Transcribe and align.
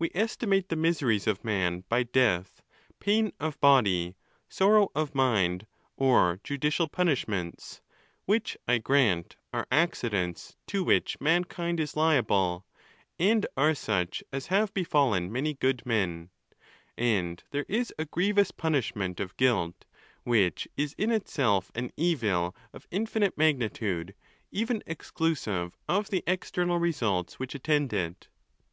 We 0.00 0.10
estimate 0.16 0.68
the 0.68 0.74
miseries 0.74 1.28
of 1.28 1.44
man 1.44 1.84
by 1.88 2.02
death, 2.02 2.60
pain 2.98 3.30
of 3.38 3.60
body, 3.60 4.16
sorrow 4.48 4.90
of 4.96 5.14
mind, 5.14 5.64
or 5.96 6.40
judicial 6.42 6.88
punishments, 6.88 7.80
which, 8.24 8.56
I 8.66 8.78
grant, 8.78 9.36
are 9.52 9.68
accidents 9.70 10.56
to 10.66 10.82
which 10.82 11.20
mankind 11.20 11.78
is 11.78 11.94
liable, 11.96 12.66
and 13.16 13.46
are 13.56 13.76
such 13.76 14.24
as 14.32 14.48
have 14.48 14.74
befallen 14.74 15.30
many 15.30 15.54
good 15.54 15.86
men; 15.86 16.30
and 16.98 17.40
there 17.52 17.66
is 17.68 17.94
a 17.96 18.06
grievous 18.06 18.50
punishment 18.50 19.20
of 19.20 19.36
guilt, 19.36 19.84
which 20.24 20.66
is 20.76 20.96
in 20.98 21.12
itself 21.12 21.70
an 21.76 21.92
evil 21.96 22.56
of 22.72 22.88
in 22.90 23.06
finite 23.06 23.38
magnitude, 23.38 24.16
even 24.50 24.82
exclusive 24.84 25.76
of 25.88 26.10
the 26.10 26.24
external 26.26 26.80
results 26.80 27.38
which 27.38 27.54
attend 27.54 27.92
it. 27.92 28.26